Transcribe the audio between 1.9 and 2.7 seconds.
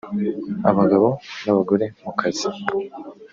mu kazi